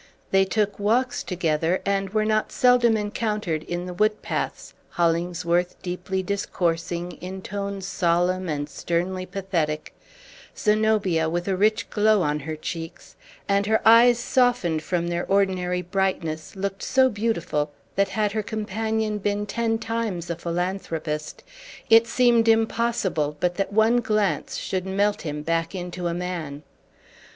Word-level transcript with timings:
They 0.31 0.45
took 0.45 0.79
walks 0.79 1.21
together, 1.21 1.79
and 1.85 2.09
were 2.09 2.25
not 2.25 2.51
seldom 2.51 2.97
encountered 2.97 3.61
in 3.61 3.85
the 3.85 3.93
wood 3.93 4.23
paths: 4.23 4.73
Hollingsworth 4.89 5.79
deeply 5.83 6.23
discoursing, 6.23 7.11
in 7.21 7.43
tones 7.43 7.85
solemn 7.85 8.49
and 8.49 8.67
sternly 8.67 9.27
pathetic; 9.27 9.93
Zenobia, 10.57 11.29
with 11.29 11.47
a 11.47 11.55
rich 11.55 11.87
glow 11.91 12.23
on 12.23 12.39
her 12.39 12.55
cheeks, 12.55 13.15
and 13.47 13.67
her 13.67 13.79
eyes 13.87 14.17
softened 14.17 14.81
from 14.81 15.07
their 15.09 15.27
ordinary 15.27 15.83
brightness, 15.83 16.55
looked 16.55 16.81
so 16.81 17.07
beautiful, 17.07 17.71
that 17.95 18.09
had 18.09 18.31
her 18.31 18.41
companion 18.41 19.19
been 19.19 19.45
ten 19.45 19.77
times 19.77 20.31
a 20.31 20.35
philanthropist, 20.35 21.43
it 21.91 22.07
seemed 22.07 22.47
impossible 22.47 23.37
but 23.39 23.53
that 23.53 23.71
one 23.71 23.97
glance 23.97 24.57
should 24.57 24.87
melt 24.87 25.21
him 25.21 25.43
back 25.43 25.75
into 25.75 26.07
a 26.07 26.13
man. 26.15 26.63